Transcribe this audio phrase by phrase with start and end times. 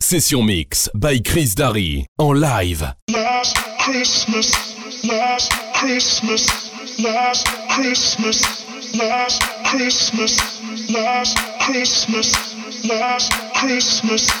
[0.00, 2.94] Session Mix by Chris Darry en live.
[3.10, 4.50] Last Christmas,
[5.04, 8.42] last Christmas, last Christmas,
[8.98, 14.34] last Christmas, last Christmas, last Christmas,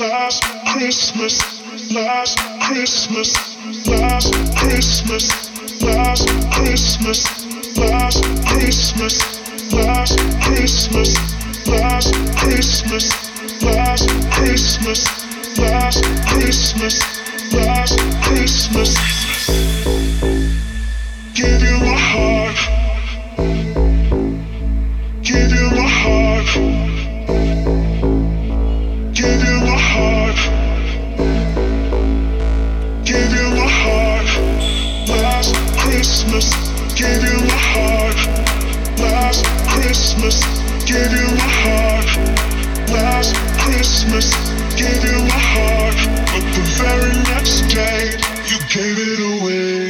[0.00, 1.36] last Christmas,
[1.92, 3.36] last Christmas,
[3.90, 5.50] last Christmas,
[5.82, 7.46] last Christmas,
[7.76, 13.29] last Christmas, last Christmas, last Christmas
[13.62, 15.04] last Christmas,
[15.58, 18.96] last Christmas, last Christmas.
[21.34, 22.58] Give you my heart,
[25.22, 26.50] give you my heart,
[29.14, 30.40] give you my heart,
[33.04, 34.28] give you my heart.
[35.08, 36.46] Last Christmas,
[36.94, 38.18] give you my heart.
[38.98, 40.36] Last Christmas,
[40.86, 42.49] give you my heart.
[42.92, 44.34] Last Christmas,
[44.74, 45.94] gave you my heart,
[46.32, 48.18] but the very next day,
[48.50, 49.89] you gave it away.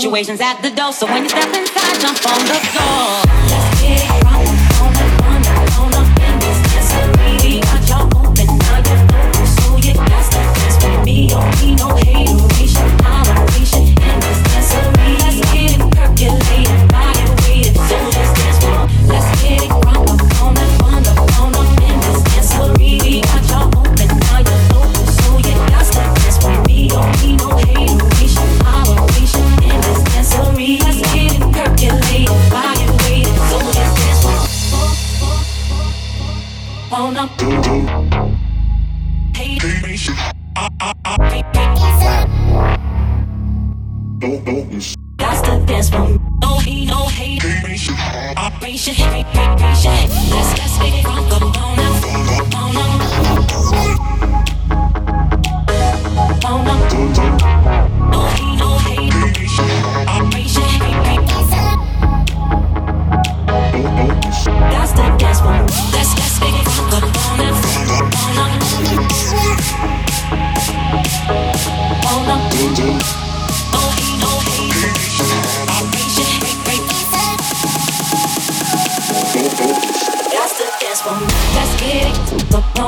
[0.00, 0.92] situations at the door.
[0.92, 3.69] So when you step inside, jump on the floor.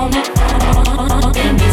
[0.06, 1.72] in this.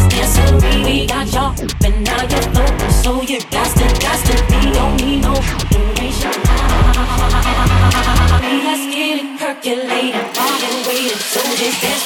[0.84, 4.72] We got y'all, but now you're so you got to, got to be.
[4.72, 5.34] Don't need no
[5.70, 6.34] duration.
[8.66, 11.99] Let's get it I've been waiting, so just dance.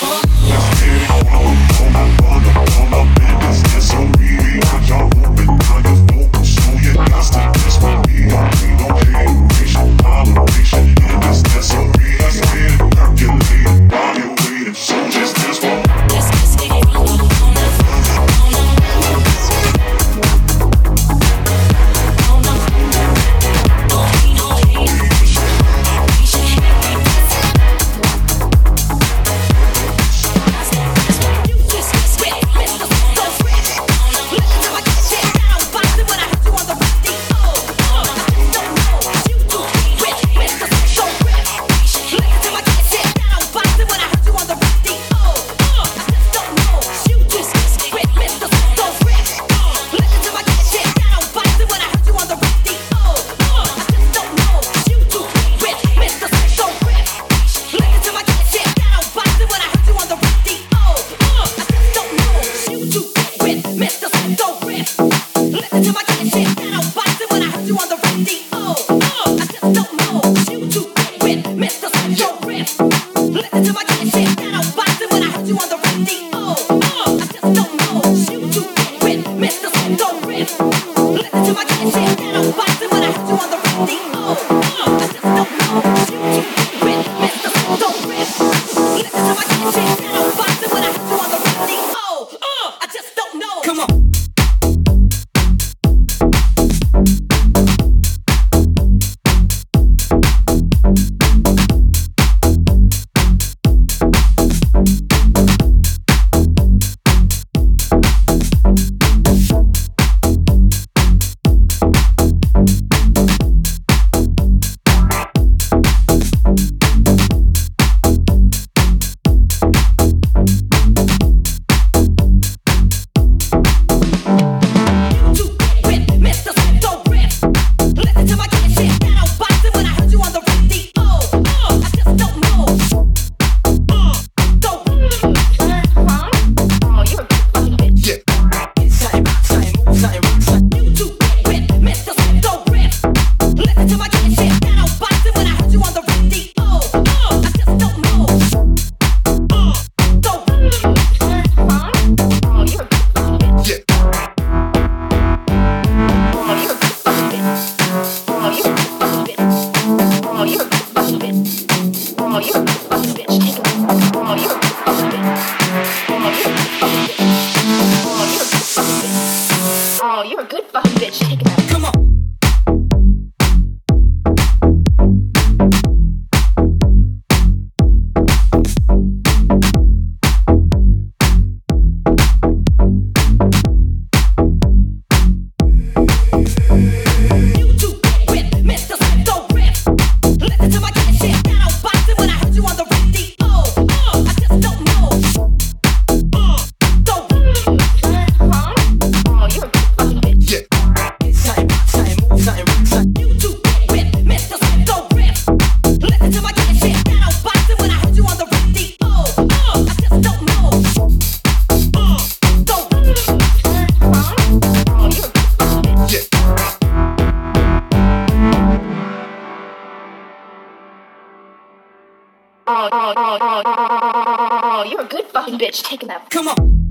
[223.16, 225.82] Oh, you're a good fucking bitch.
[225.82, 226.30] Taking that.
[226.30, 226.83] Come on.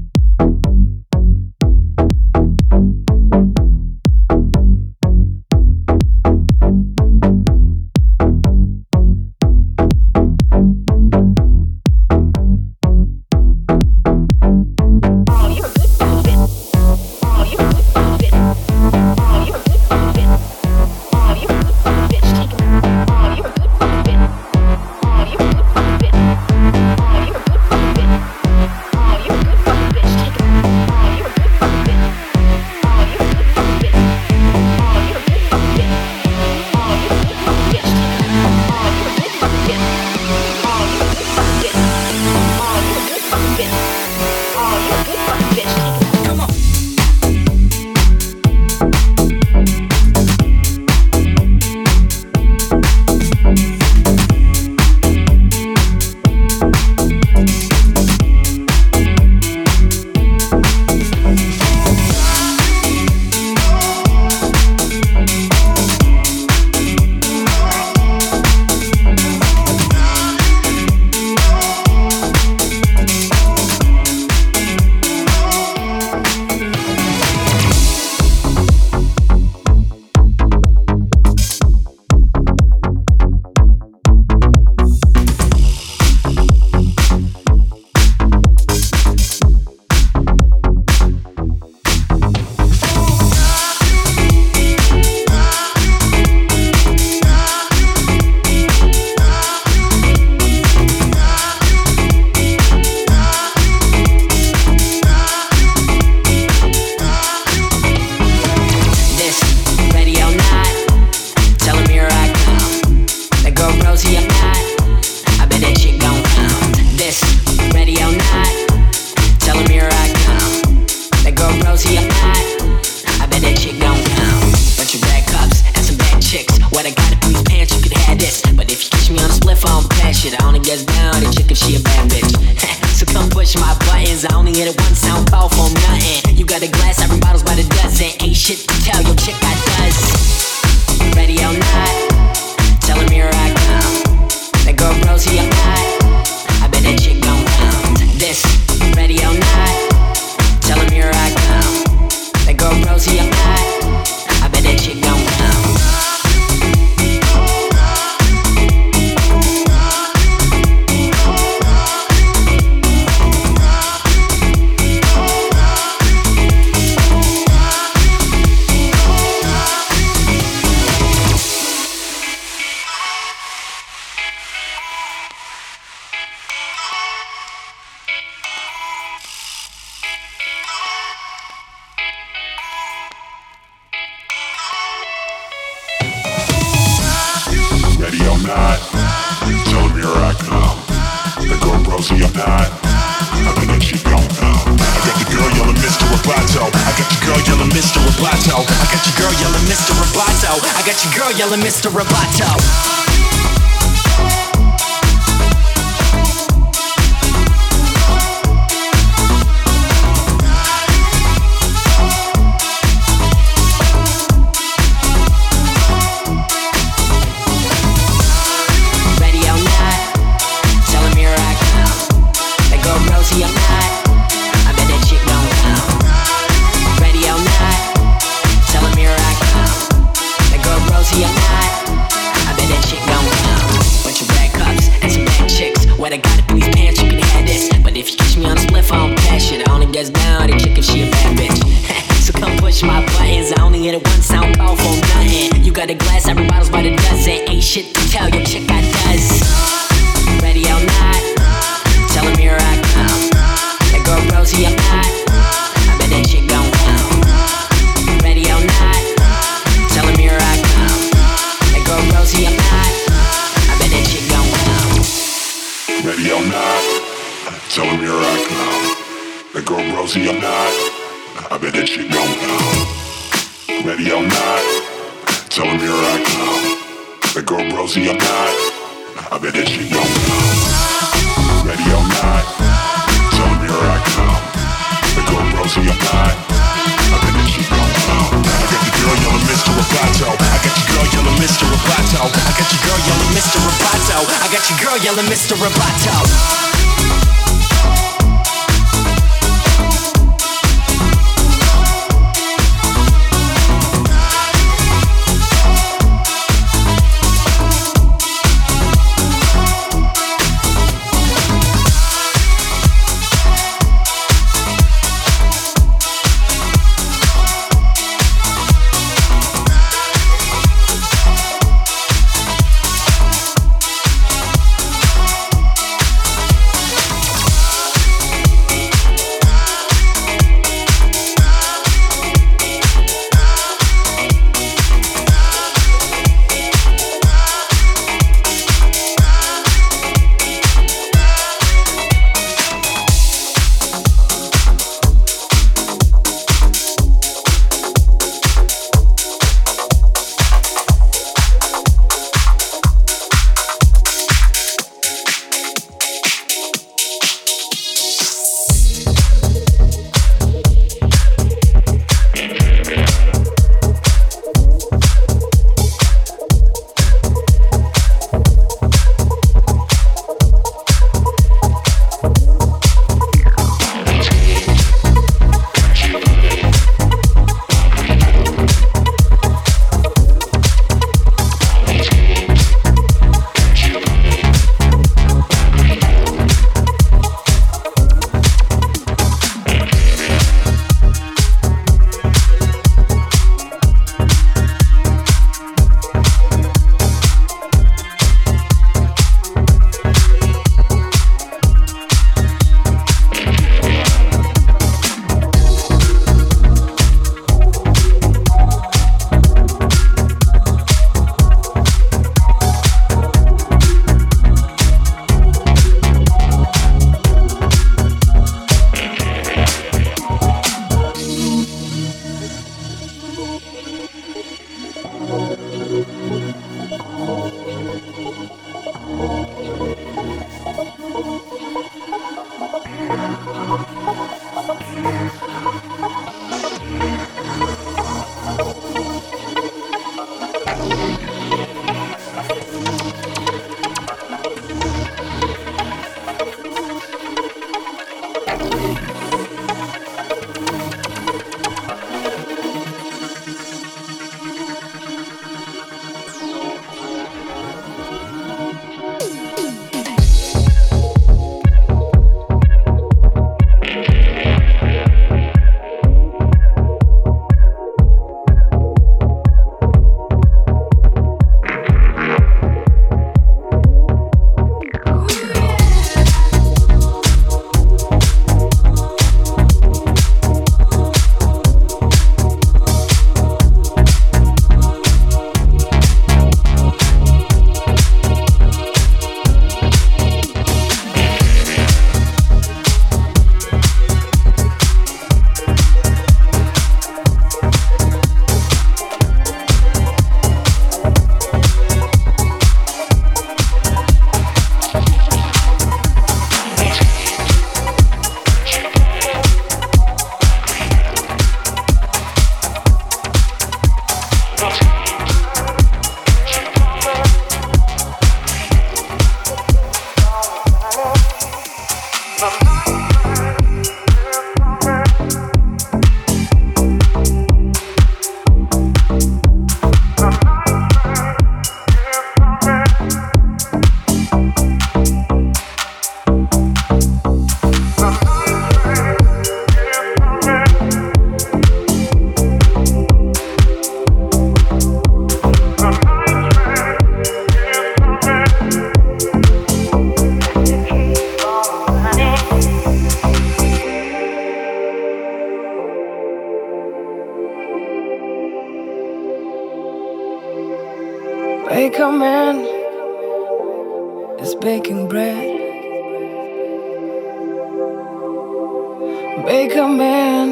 [569.83, 570.50] Baker man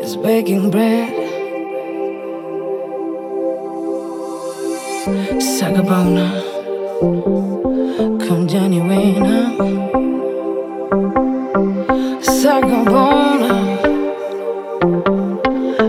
[0.00, 1.12] is baking bread.
[5.42, 6.28] Sagabona,
[8.24, 9.14] come January.
[12.22, 13.52] Sagabona,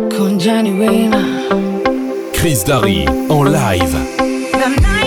[0.10, 1.12] come January.
[2.34, 5.07] Chris Darry en live.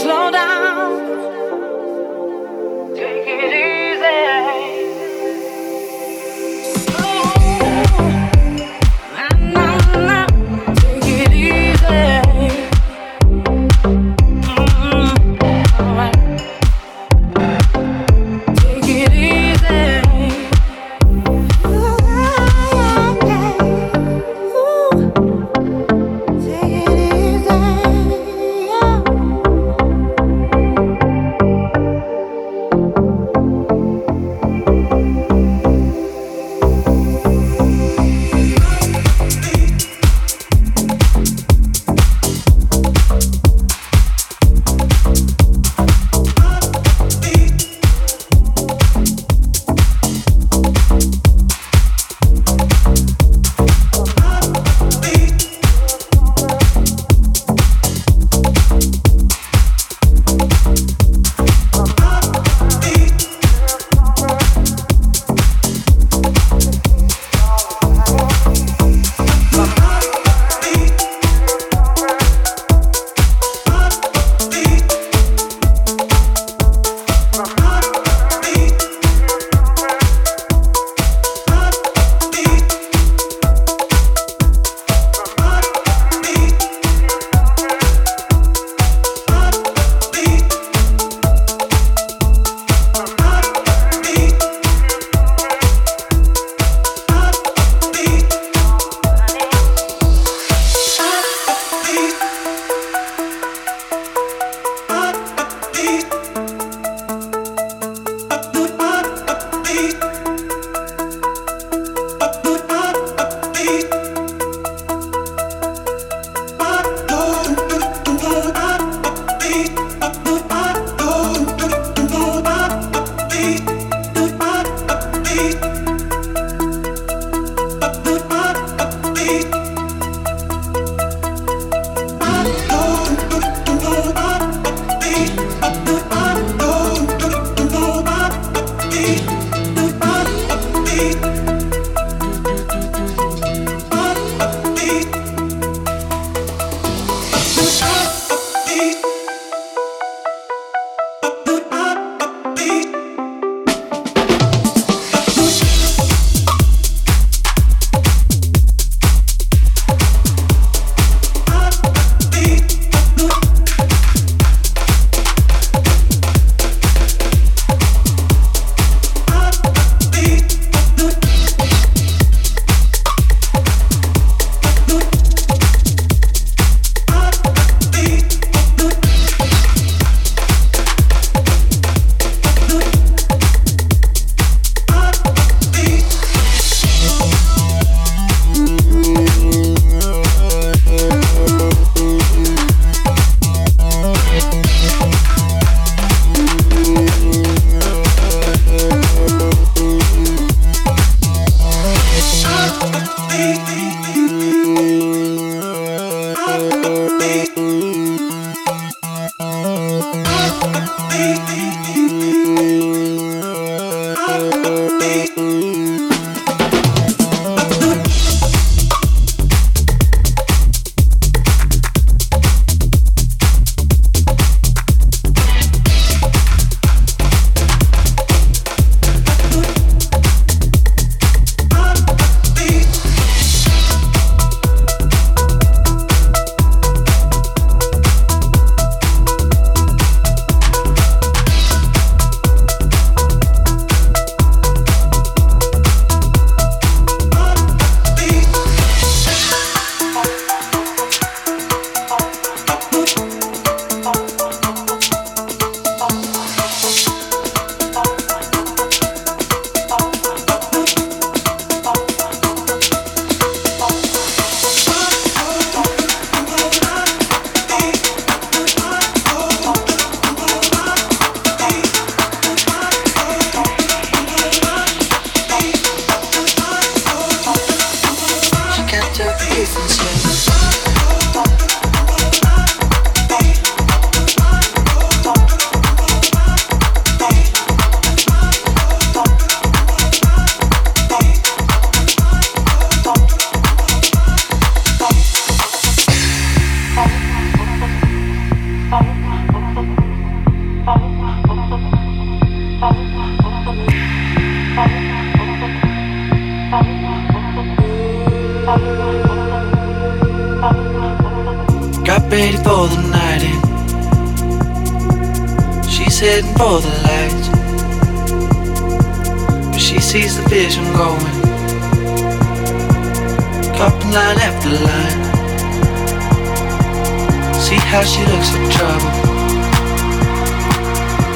[327.91, 329.11] how she looks for trouble.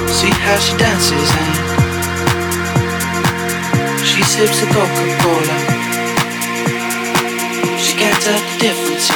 [0.07, 1.55] See how she dances and
[3.99, 5.57] she sips a Coca-Cola.
[7.77, 9.09] She can't tell the difference.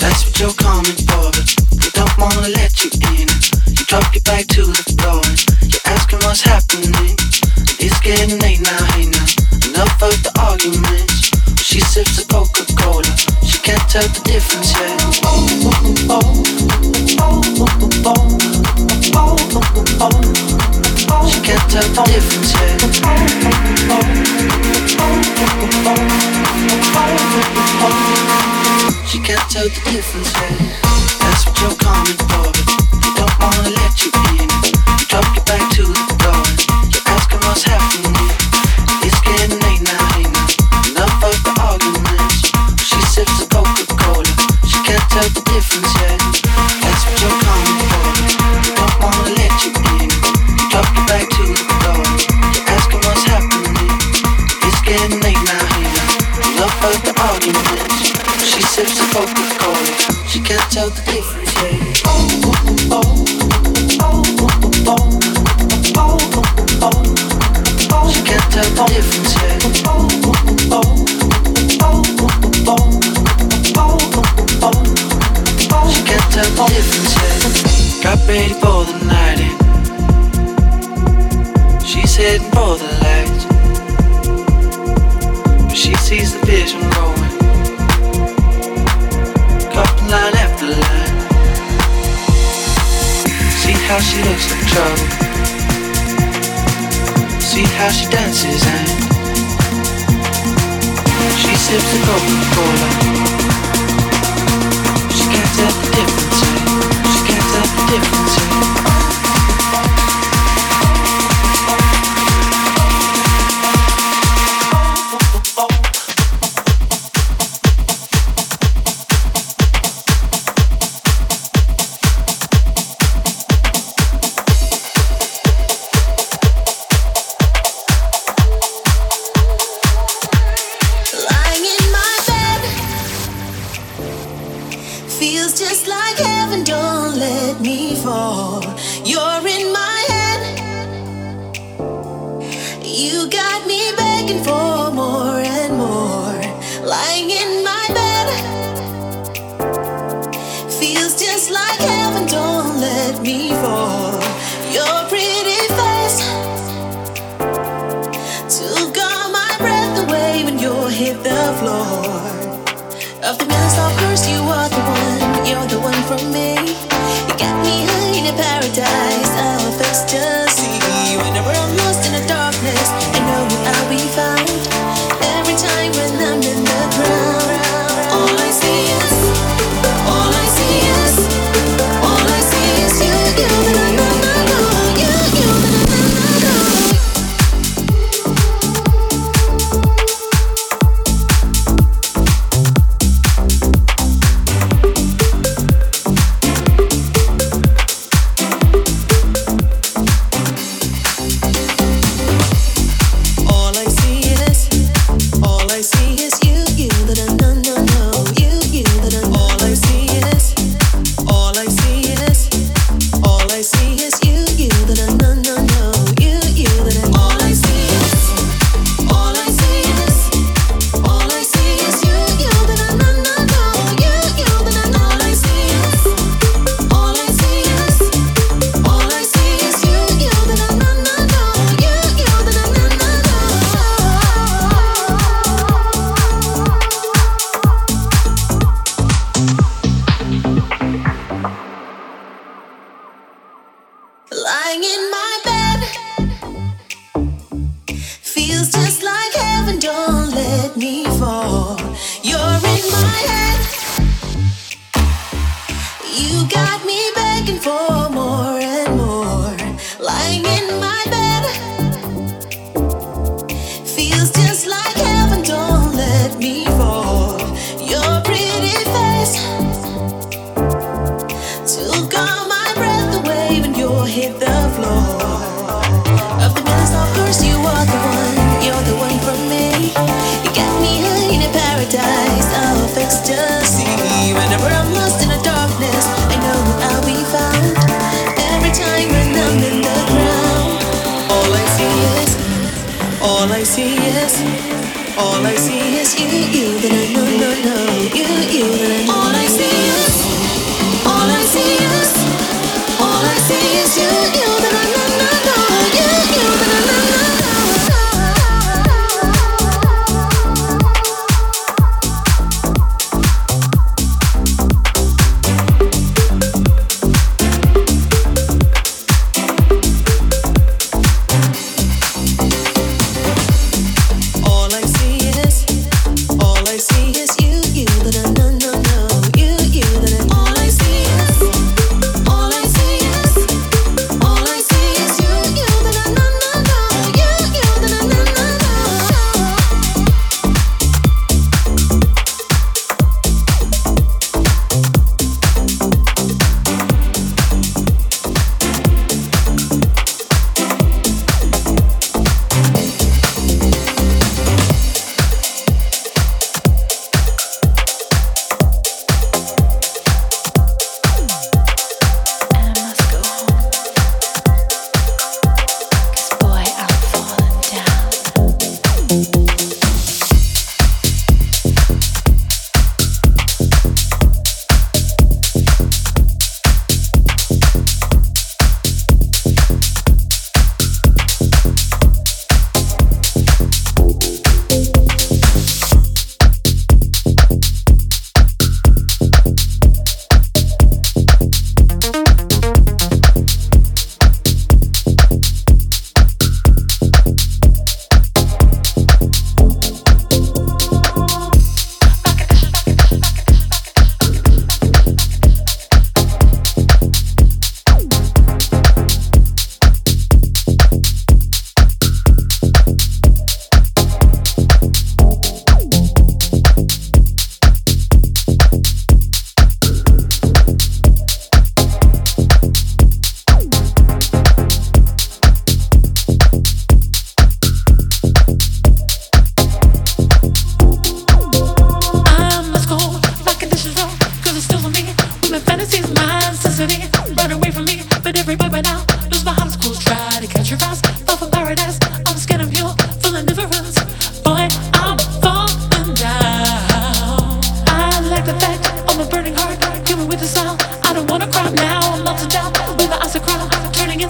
[0.00, 1.48] That's what you're coming for, but
[1.84, 3.28] we don't wanna let you in.
[3.68, 5.20] You drop your back to the floor
[5.68, 7.16] you're asking what's happening.
[7.84, 9.28] It's getting late now, hey now.
[9.68, 11.33] Enough of the arguments.
[11.74, 13.02] She sips the Coca-Cola.
[13.42, 14.94] She can't tell the difference yet.
[21.26, 22.78] She can't tell the difference yet.
[29.10, 30.54] She can't tell the difference yet.
[31.18, 34.46] That's what you're coming for, but we don't wanna let you in.
[34.46, 36.03] You drop your back to the
[60.84, 61.23] Can't the difference
[94.74, 95.06] trouble.
[97.40, 98.88] See how she dances and
[101.38, 102.90] she sips the Coca-Cola.
[105.16, 106.42] She can't tell the difference.
[106.42, 106.58] eh?
[107.12, 108.43] She can't tell the difference.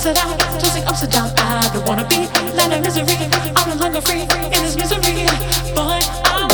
[0.07, 1.31] upside down, upside down.
[1.39, 2.27] I don't wanna be
[2.57, 3.17] land of misery.
[3.57, 5.25] I'm no longer free in this misery.
[5.75, 6.54] Boy, I'm